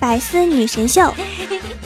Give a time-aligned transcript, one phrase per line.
[0.00, 1.14] 百思女神秀，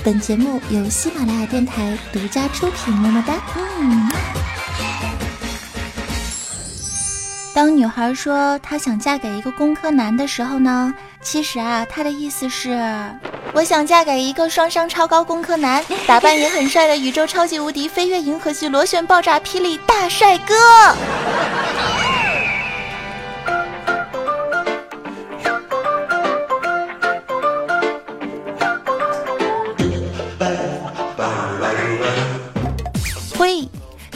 [0.04, 2.94] 本节目由喜马拉雅电台独家出品。
[2.94, 3.34] 么么哒。
[3.56, 4.08] 嗯。
[7.52, 12.78] 当女孩说她想嫁给一个工科男的时候呢，其实啊，她的意思是，
[13.52, 20.54] 我想嫁给一个双商超高工科男，打扮也很帅的宇宙超级无敌飞跃银河系螺旋爆炸霹雳大帅哥。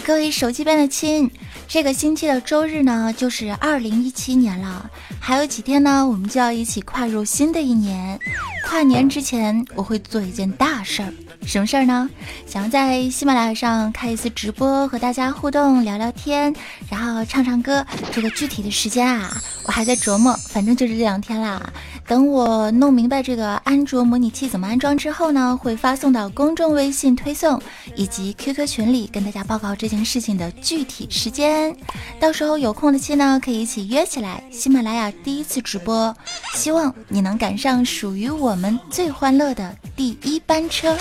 [0.08, 1.30] 各位手机边的亲。
[1.68, 4.90] 这个星期的周日呢，就是二零一七年了，
[5.20, 8.18] 还有几天呢，我们就要一起跨入新的一年。
[8.66, 11.12] 跨年之前，我会做一件大事儿，
[11.44, 12.08] 什么事儿呢？
[12.46, 16.54] 想要在喜马拉雅上开一次直播，和大家互动聊聊天，
[16.90, 17.86] 然后唱唱歌。
[18.10, 21.70] 这个具体的时间啊，我还在琢磨，反正就是这两天啦。
[22.08, 27.60] 等我弄明白这个安卓模拟器怎么安装之后呢，会发送到公众微信推送
[27.94, 31.76] 以及 QQ 群里，跟大家报告这件事情的具体时间。
[32.18, 34.42] 到时候有空的期呢，可以一起约起来。
[34.50, 36.16] 喜马拉雅第一次直播，
[36.54, 40.96] 希望你能赶上属于我们最欢乐的第一班车。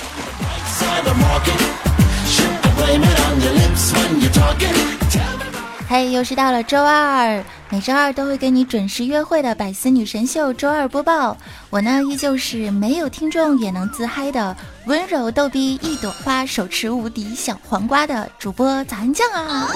[5.87, 7.41] 嘿，又是到了周二。
[7.69, 11.35] 每周二都会跟你准时约会的百思女神秀周二播报，
[11.69, 19.67] 我呢依旧是没有听众也能自嗨的温柔逗逼一朵花，手持无敌小黄瓜的主播早安酱啊！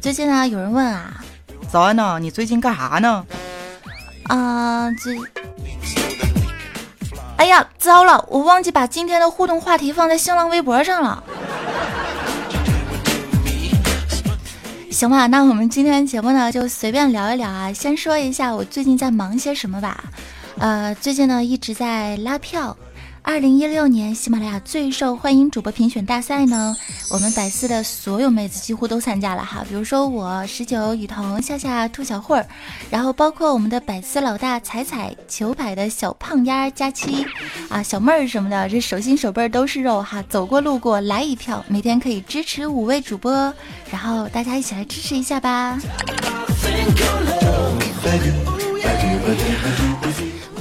[0.00, 1.22] 最近呢，有人问啊，
[1.70, 3.24] 早安呢，你最近干啥呢？
[4.24, 5.16] 啊，这……
[7.36, 11.22] 哎呀，糟了，我忘记把今天的互动话题放在新浪微博上了。
[14.92, 17.72] 行吧，那我们今天节目呢就随便聊一聊啊。
[17.72, 20.04] 先说一下我最近在忙些什么吧。
[20.58, 22.76] 呃，最近呢一直在拉票。
[23.24, 26.76] 二零一六年喜马拉雅最受欢迎主播评选大赛呢，
[27.08, 29.64] 我们百思的所有妹子几乎都参加了哈。
[29.68, 32.46] 比如说我十九、雨桐、夏夏、兔小慧儿，
[32.90, 37.24] 然后包括我们的百思老大彩彩、球百的小胖丫佳期
[37.68, 40.22] 啊、小妹儿什么的，这手心手背都是肉哈。
[40.28, 43.32] 走过路过来一票，每天可以支持五位主播，
[43.90, 45.78] 然后大家一起来支持一下吧。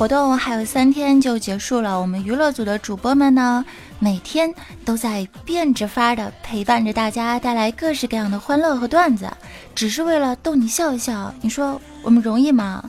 [0.01, 3.63] 活动还有三天就结束了，我们娱乐组的主播们呢，
[3.99, 4.51] 每天
[4.83, 9.31] 都在变着法的陪伴着大家，带来各式各样的欢乐和段子，
[9.75, 11.31] 只是为了逗你笑一笑。
[11.41, 12.83] 你说我们容易吗？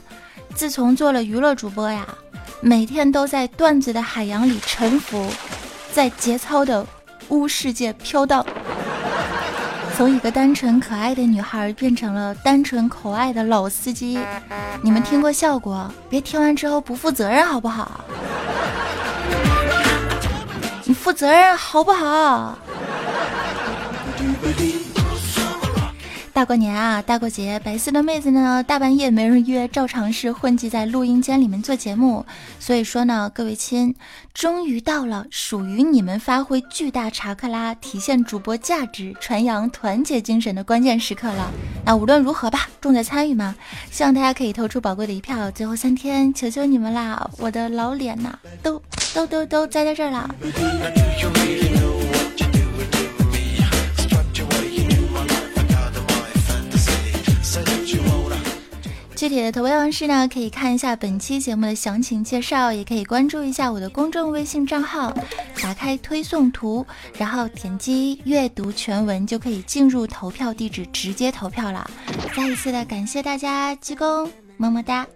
[0.55, 2.03] 自从做了娱乐主播呀，
[2.61, 5.31] 每天都在段子的海洋里沉浮，
[5.91, 6.83] 在节操的
[7.27, 8.43] 污世界飘荡。
[9.95, 14.19] 从一个单纯可爱的女孩变成了单纯可爱的老司机，
[14.81, 15.89] 你们听过效果？
[16.09, 18.03] 别听完之后不负责任好不好？
[20.85, 22.57] 你负责任好不好？
[26.43, 32.25] 大过年啊，大过节，白色的妹子呢，大半夜没人约，照常是混迹在录音间里面做节目。
[32.59, 33.95] 所以说呢，各位亲，
[34.33, 41.49] 终于到了属于你们发挥巨大查克拉、体现主播价值、传扬团结精神的关键时刻了。
[41.85, 43.55] 那无论如何吧，重在参与嘛，
[43.89, 45.49] 希望大家可以投出宝贵的一票。
[45.49, 48.81] 最后三天，求求你们啦，我的老脸呐，都
[49.13, 50.35] 都都都栽在这儿了。
[59.23, 65.15] 具体的投票方式呢，可以看一下本期节目的详情介绍，也可以关注一下我的公众微信账号，
[65.61, 66.85] 打开推送图，
[67.17, 71.89] 然后点击阅读全文，就可以进入投票地址，直接投票了。
[72.35, 75.07] 再一次的感谢大家鞠躬，么么哒。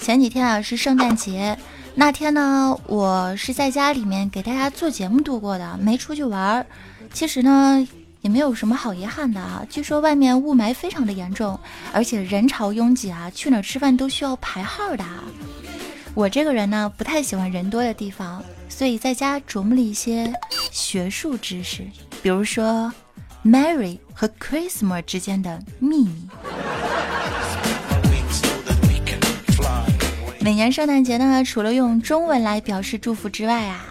[0.00, 1.58] 前几天啊是圣诞节，
[1.96, 6.66] 那天呢我是在家里面给大家做节目度过的，没出去玩儿。
[7.12, 7.86] 其实呢，
[8.22, 9.64] 也没有什么好遗憾的啊。
[9.68, 11.58] 据说外面雾霾非常的严重，
[11.92, 15.04] 而且人潮拥挤啊，去哪吃饭都需要排号的。
[16.14, 20.32] 我这个人呢，不太喜欢人多的地方，所以在家琢磨了一些
[20.70, 21.84] 学术知识，
[22.22, 22.92] 比如说
[23.44, 26.28] Mary 和 Christmas 之间的秘密。
[30.40, 33.84] 每年圣诞节呢，除了用中文来表示祝福之外啊。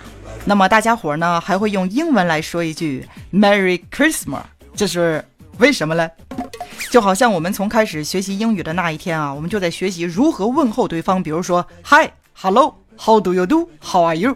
[0.49, 4.41] 那么大家伙呢还会用英文来说一句 Merry Christmas，
[4.75, 5.23] 这是
[5.59, 6.09] 为什么呢？
[6.89, 14.35] 就好像我们从开始学习英语的那一天啊，我们就在学习如何问候对方，比如说 Hi，Hello，How do you do？How are you？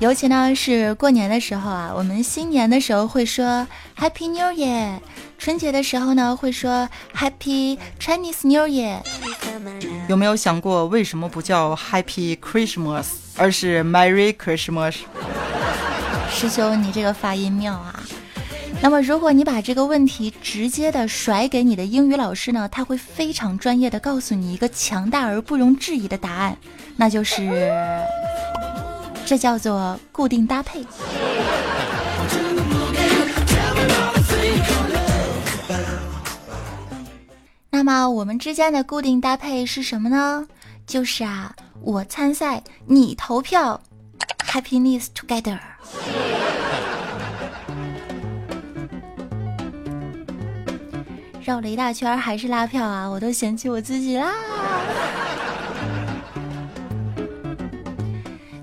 [0.00, 3.64] 尤其呢是过年的时候啊，我们新年的时候会说
[3.96, 4.98] Happy New Year，
[5.38, 8.98] 春节的时候呢会说 Happy Chinese New Year。
[10.08, 14.96] 有没有想过为什么不叫 Happy Christmas，而是 Merry Christmas？
[16.30, 18.00] 师兄，你这个发音妙啊！
[18.80, 26.56] 那么，如果你把这个问题直接的甩给你的英语老师呢，他会非常专业的告诉你一个强大而不容置疑的答案，
[26.96, 27.72] 那就是
[29.24, 30.84] 这叫做固定搭配。
[37.70, 40.46] 那么我们之间的固定搭配是什么呢？
[40.86, 43.80] 就是啊，我参赛，你投票
[44.46, 45.58] ，Happiness together。
[51.42, 53.06] 绕了一大圈还是拉票啊！
[53.06, 54.32] 我都嫌弃我自己啦。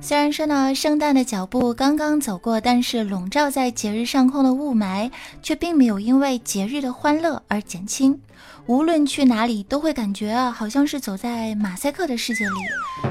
[0.04, 5.12] 虽然说呢，圣诞的脚步刚刚走过，但是笼罩在节日上空的雾霾
[5.44, 8.20] 却并没有因为节日的欢乐而减轻。
[8.66, 12.56] 无论去哪里，都会感觉啊，好像是走在马赛克的世界里。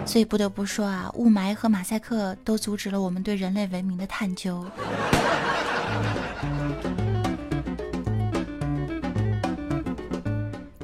[0.04, 4.66] 所以不得不说啊，雾霾和马赛克都阻止了我们对人类文明的探究。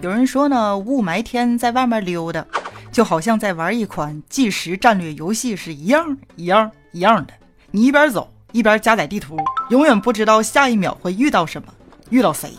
[0.00, 2.47] 有人说呢，雾霾天在外面溜达，
[2.96, 7.34] 就好像在玩一款计时战略游戏是一样一样一样的。
[7.70, 9.37] 你一边走一边加载地图，
[9.69, 11.69] 永远不知道下一秒会遇到什么，
[12.08, 12.54] 遇到谁。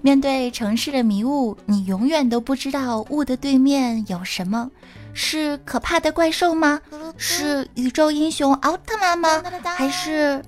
[0.00, 4.70] 面对城市的迷雾，你永远都不知道雾的对面有什么。
[5.12, 6.80] 是可怕的怪兽吗？
[7.18, 9.42] 是宇宙英雄奥特曼吗？
[9.76, 10.42] 还是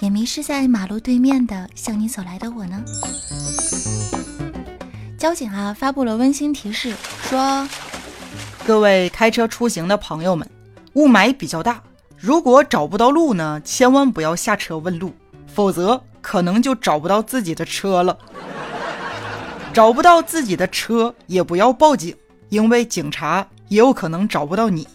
[0.00, 2.84] 也迷失在马路对面的向你走来的我呢？
[5.24, 7.66] 交警啊发布了温馨提示，说：
[8.66, 10.46] 各位开车出行的朋友们，
[10.96, 11.80] 雾霾比较大，
[12.18, 15.14] 如果找不到路呢，千万不要下车问路，
[15.46, 18.18] 否则可能就找不到自己的车了。
[19.72, 22.14] 找不到自己的车也不要报警，
[22.50, 23.46] 因为警察。
[23.68, 24.86] 也有可能找不到你。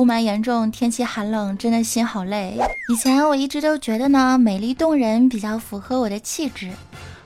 [0.00, 2.58] 雾霾严重，天气寒冷，真的心好累。
[2.88, 6.70] 以前我一直都觉得呢，美丽动人比较符合我的气质。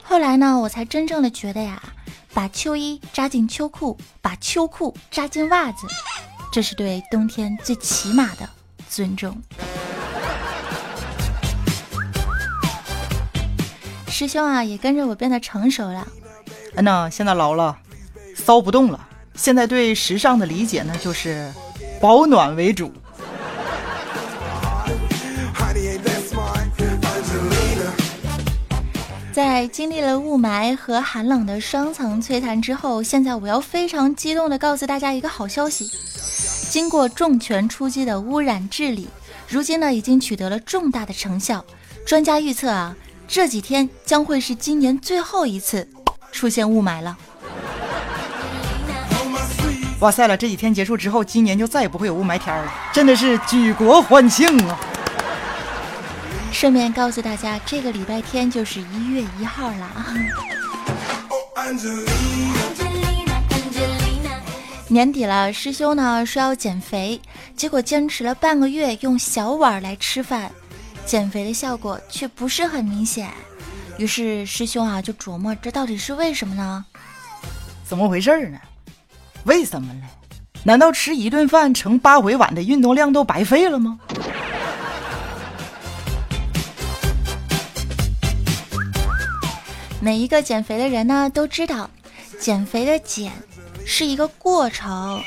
[0.02, 1.80] 后来呢，我才真正的觉得呀，
[2.32, 5.86] 把秋衣扎进秋裤，把秋裤扎进袜子，
[6.52, 8.50] 这是对冬天最起码的
[8.90, 9.40] 尊重。
[14.08, 16.04] 师兄啊，也跟着我变得成熟了。
[16.74, 17.78] 嗯呐，现在老了，
[18.34, 19.08] 骚不动了。
[19.36, 21.52] 现在对时尚的理解呢，就是
[22.04, 22.92] 保暖为主。
[29.32, 35.90] 在经历了雾霾和寒冷的双层摧残之后，现在我要非常激动的告诉大家一个好消息：
[36.68, 39.08] 经过重拳出击的污染治理，
[39.48, 41.64] 如今呢已经取得了重大的成效。
[42.04, 42.94] 专家预测啊，
[43.26, 45.88] 这几天将会是今年最后一次。
[46.30, 47.16] 出现雾霾了！
[50.04, 54.78] 哇塞了，这几天结束之后，今年就再也不会有雾霾天了，真的是举国欢庆啊！
[56.52, 60.14] 顺便告诉大家，这个礼拜天就是一月一号了啊！
[64.88, 67.18] 年底了，师兄呢说要减肥，
[67.56, 70.52] 结果坚持了半个月用小碗来吃饭，
[71.06, 73.30] 减肥的效果却不是很明显。
[73.96, 76.84] 于是师兄啊就琢磨，这到底是为什么呢？
[77.88, 78.58] 怎么回事呢？
[79.44, 80.02] 为什么呢？
[80.62, 83.98] 难道吃一顿饭盛八回碗的运动量都白费了吗？
[90.00, 91.88] 每一个减肥的人呢都知道，
[92.38, 93.32] 减肥的减
[93.84, 95.20] 是一个过程，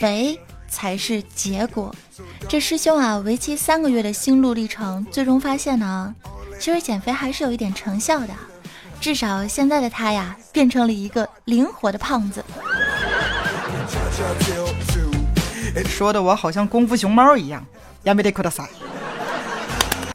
[0.00, 1.94] 肥才是结果。
[2.48, 6.14] 这师兄啊，为期三个月的心路历程，最终发现呢。
[6.58, 8.34] 其实减肥还是有一点成效的，
[9.00, 12.44] 至少现在的他呀，变成了一个灵活的胖子。
[15.86, 17.64] 说的我好像功夫熊猫一样，
[18.04, 18.66] 亚美得克的塞。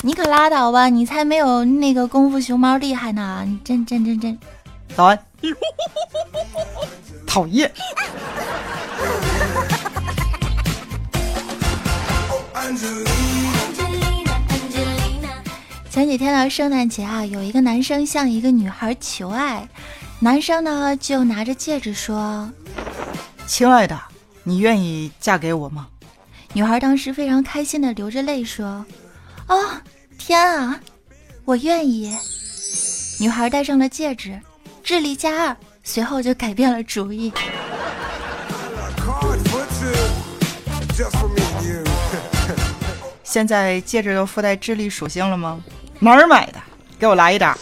[0.02, 3.44] 你可拉倒吧，你才没有那个功夫熊猫厉害呢！
[3.48, 4.38] 你真真真真，
[4.96, 5.20] 早安，
[7.26, 7.72] 讨厌。
[15.90, 19.68] 前几天呢圣诞节啊，有一个男生向一个女孩求爱，
[20.20, 22.52] 男生呢就拿着戒指说
[23.48, 24.00] ：“亲爱的，
[24.44, 25.88] 你愿意嫁给我吗？”
[26.54, 28.86] 女孩当时非常开心的流着泪说
[29.48, 29.82] ：“哦，
[30.18, 30.80] 天啊，
[31.44, 32.16] 我愿意。”
[33.20, 34.40] 女孩戴上了戒指，
[34.84, 37.32] 智力加二，随后就改变了主意。
[43.24, 45.62] 现在戒指都附带智力属性了吗？
[46.00, 46.60] 哪儿买的？
[46.98, 47.58] 给我来一打。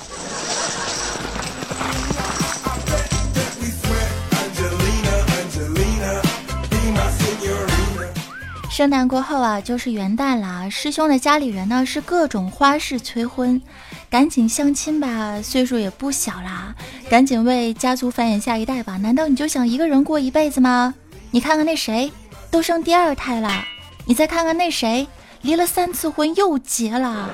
[8.73, 10.67] 圣诞过后啊，就是元旦啦。
[10.67, 13.61] 师兄的家里人呢是各种花式催婚，
[14.09, 16.73] 赶紧相亲吧，岁数也不小啦，
[17.07, 18.97] 赶紧为家族繁衍下一代吧。
[18.97, 20.95] 难道你就想一个人过一辈子吗？
[21.29, 22.11] 你看看那谁，
[22.49, 23.63] 都生第二胎了。
[24.07, 25.07] 你再看看那谁，
[25.43, 27.29] 离了三次婚又结了。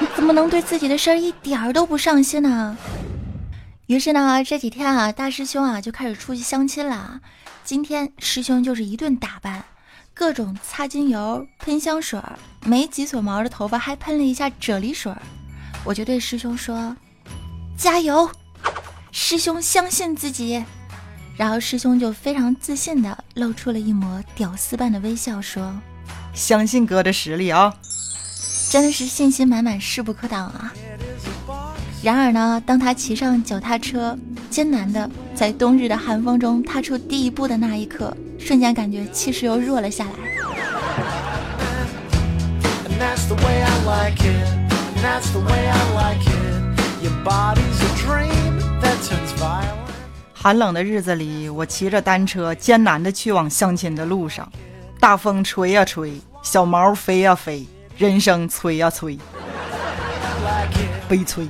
[0.00, 2.76] 你怎么能对自己的事儿一点儿都不上心呢？
[3.86, 7.20] 于是呢，这几天啊，大师兄啊就开始出去相亲了。
[7.62, 9.62] 今天师兄就是一顿打扮。
[10.14, 15.20] 各种擦精油、喷香水儿，没几撮毛的头发还喷了一下啫喱水儿。
[15.84, 16.96] 我就对师兄说
[17.76, 18.30] ：“加油，
[19.10, 20.62] 师兄相信自己。”
[21.36, 25.74] 然后师兄就非常自信的露出了一抹屌丝般的微笑，说
[26.34, 27.74] ：“相信哥的实力啊！”
[28.70, 30.72] 真的是信心满满，势不可挡啊！
[32.02, 34.16] 然而呢，当他骑上脚踏车，
[34.50, 38.16] 艰难的在冬日的寒风中踏出第一步的那一刻。
[38.44, 40.12] 瞬间感觉气势又弱了下来。
[50.34, 54.50] 寒冷的日子里，我骑着单车艰难的去往相亲的路上，
[54.98, 57.64] 大风吹呀吹，小毛飞呀飞，
[57.96, 59.16] 人生催呀催，
[61.08, 61.48] 悲催。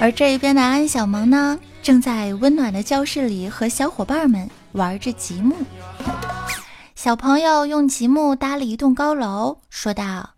[0.00, 1.58] 而这一边的安小萌呢？
[1.88, 5.56] 正在温暖的教室里和小伙伴们玩着积木。
[6.94, 10.34] 小朋友用积木搭了一栋高楼，说道：“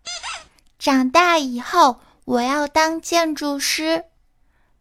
[0.79, 4.05] 长大以后我要当建筑师。”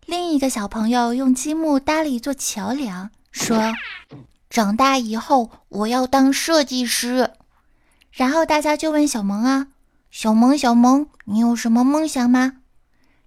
[0.06, 3.72] 另一个小朋友用积木搭了一座桥梁，说
[4.48, 7.32] ：“长大以后我要当设计师。”
[8.14, 9.66] 然后大家就问小萌啊
[10.12, 12.58] ：“小萌，小萌，你有什么梦想吗？”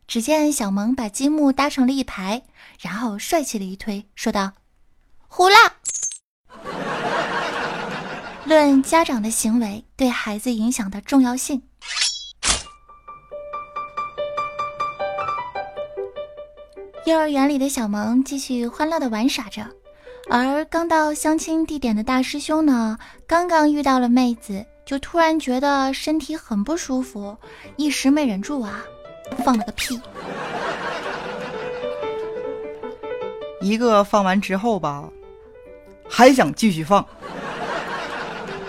[0.07, 2.43] 只见小萌把积木搭成了一排。
[2.79, 4.51] 然后帅气的一推，说道
[5.27, 5.55] ：“胡了！
[8.45, 11.61] 论家长的行为对孩子影响的重要性。”
[17.05, 19.65] 幼儿园里的小萌继续欢乐的玩耍着，
[20.29, 27.37] 而刚到相亲地点的大师兄呢，刚刚遇到了妹子，就突然觉得身体很不舒服，
[27.75, 28.83] 一时没忍住啊，
[29.43, 29.99] 放了个屁。
[33.61, 35.03] 一个放完之后吧，
[36.09, 37.05] 还想继续放，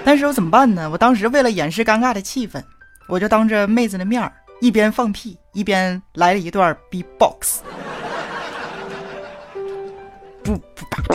[0.04, 0.88] 但是我怎么办呢？
[0.88, 2.62] 我当时为了掩饰尴尬的气氛，
[3.09, 7.61] 我就当着妹子的面儿一边放屁一边来了一段 B-box。
[10.45, 11.14] 不不吧不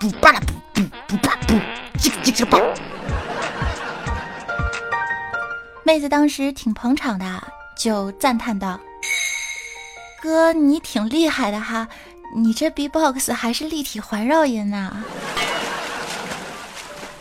[0.00, 0.40] 不吧啦
[0.74, 1.54] 不不不吧不，
[1.98, 2.58] 这个这个吧。
[5.82, 7.24] 妹子当时挺捧场的，
[7.76, 8.78] 就赞叹道
[10.24, 11.86] ：“哥，你挺厉害的哈。”
[12.34, 15.04] 你这 B-box 还是立体环绕音呢，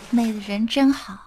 [0.10, 1.20] 妹子人真好。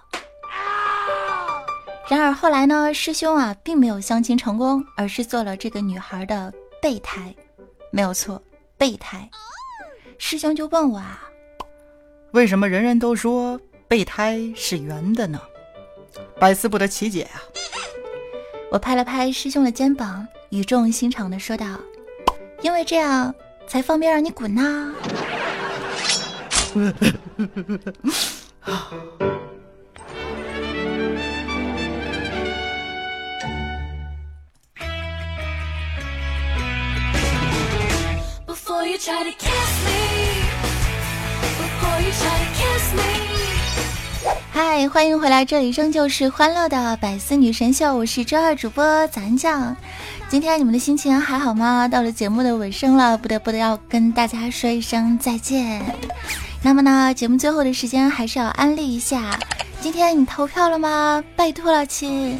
[2.09, 7.33] 然而后来呢，师兄啊并没有相亲成功，而是做了这个女孩的备胎，
[7.92, 8.42] 没有错，
[8.78, 9.28] 备胎。
[10.18, 11.23] 师兄就问我啊，
[12.33, 15.40] 为什么人人都说备胎是圆的呢？
[16.40, 17.38] 百思不得其解啊。
[18.73, 21.78] 我拍了拍师兄的肩膀，语重心长的说道
[22.64, 23.32] ：“因为这样。”
[23.66, 24.92] 才方便让你滚呐！
[44.56, 49.76] 嗨，欢迎回来，这里仍旧是欢乐的百思女神秀，我是周二主播咱酱。
[50.30, 51.86] 今天你们的心情还好吗？
[51.86, 55.82] 到了节目的尾声了，不得不得要跟大家说一声再见。
[56.62, 59.38] 那么呢，节目最后的时间还是要安利一下，
[59.82, 61.22] 今天你投票了吗？
[61.36, 62.38] 拜托了，亲。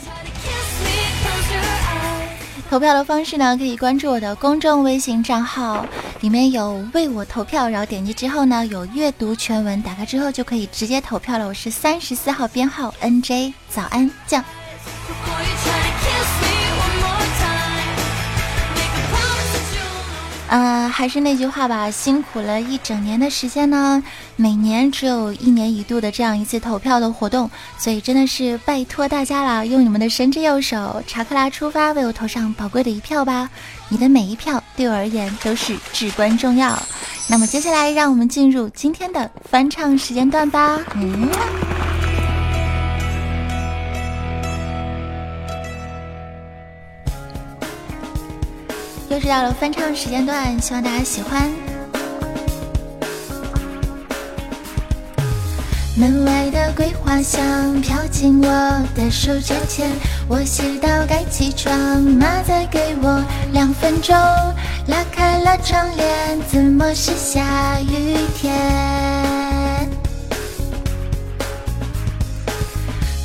[2.71, 5.85] 投票的方式呢，可以关注我的公众微信账号，
[6.27, 11.47] 里面有为我投票，然后点击之后呢，有阅读全文，打开之后就可以直接投票了。
[11.47, 14.45] 我是三十四号编号 NJ，早安酱。
[20.49, 24.03] 呃，还是那句话吧，辛苦了一整年的时间呢。
[24.35, 33.49] 每年只有一年一度的这样一次投票的活动，所以真的是拜托大家了，用你们的神之右手查克拉出发，为我投上宝贵的一票吧！
[33.89, 36.77] 你的每一票对我而言都是至关重要。
[37.29, 40.81] 那么接下来，让我们进入今天的翻唱时间段吧。
[40.95, 41.29] 嗯。
[49.09, 51.76] 又是到了翻唱时间段，希望大家喜欢。
[55.99, 58.49] 门外的桂花香飘进我
[58.95, 59.91] 的手指间，
[60.29, 64.15] 我洗到该起床，妈再给我两分钟。
[64.89, 68.55] 拉开了窗帘，怎么是下雨天？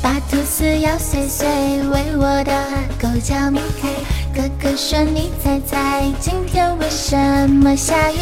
[0.02, 1.46] 把吐司咬碎碎，
[1.92, 2.52] 喂我的
[2.98, 3.90] 狗叫米开。
[4.34, 7.14] 哥哥说：“你猜猜，今天为什
[7.50, 8.16] 么下雨？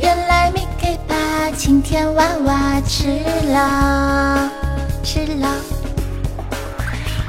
[0.00, 0.97] 原来米给
[1.56, 3.08] 晴天娃娃吃
[3.52, 4.50] 了，
[5.02, 5.48] 吃了。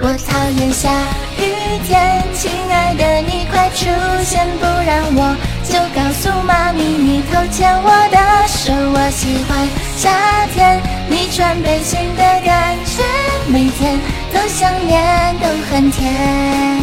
[0.01, 0.89] 我讨厌下
[1.37, 3.85] 雨天，亲爱的你快出
[4.23, 8.71] 现，不然我就告诉妈咪你偷牵我的手。
[8.71, 13.03] 我喜欢夏天，你穿背心的感觉，
[13.47, 13.99] 每天
[14.33, 16.79] 都想念，都很甜。”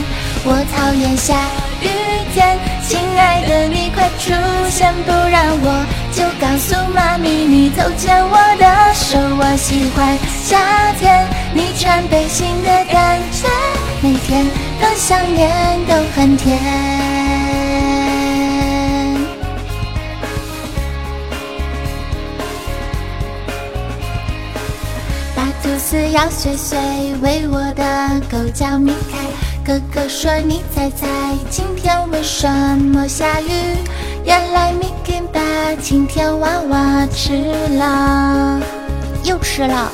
[0.49, 1.35] 我讨厌下
[1.81, 1.89] 雨
[2.35, 4.33] 天，亲爱的你快出
[4.71, 5.85] 现，不然我
[6.17, 9.19] 就告诉妈咪你偷牵我的手。
[9.39, 10.59] 我喜欢夏
[10.99, 13.47] 天，你穿背心的感觉，
[14.01, 14.47] 每天
[14.81, 15.51] 都想念，
[15.87, 16.59] 都很甜。
[25.35, 26.79] 把吐司咬碎碎，
[27.21, 29.19] 喂我的狗叫米开。
[29.63, 31.07] 哥哥说：“你猜猜，
[31.51, 33.51] 今天为什么下雨？
[34.25, 34.93] 原来米
[35.83, 37.33] 晴天娃娃吃
[37.77, 38.61] 了，
[39.25, 39.91] 又吃了。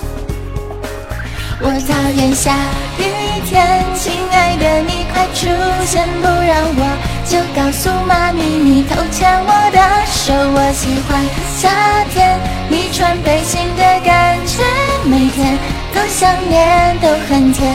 [1.61, 2.54] 我讨厌下
[2.99, 3.04] 雨
[3.47, 5.47] 天，亲爱的你快出
[5.85, 6.83] 现，不然我
[7.25, 10.33] 就告诉妈咪你偷牵我的手。
[10.35, 11.23] 我喜欢
[11.57, 11.71] 夏
[12.12, 12.38] 天，
[12.69, 14.62] 你穿背心的感觉，
[15.04, 15.57] 每天
[15.95, 17.72] 都想念，都很甜。”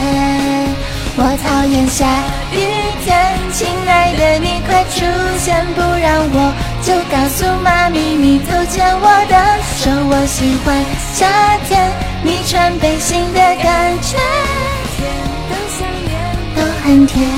[1.20, 2.06] 我讨厌下
[2.52, 2.60] 雨
[3.04, 5.04] 天，亲爱的你快出
[5.38, 7.44] 现，不然我就告诉
[7.90, 9.34] 秘密偷牵我的
[9.76, 9.90] 手。
[10.10, 11.90] 我喜欢夏天，
[12.22, 14.16] 你穿背心的感觉，
[16.56, 17.28] 都很甜。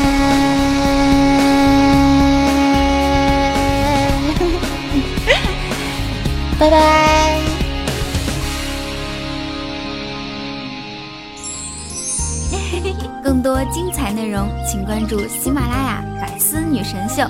[6.58, 7.38] 拜拜。
[13.22, 17.22] 更多精彩内容，请关注喜马拉雅《百思女神秀》。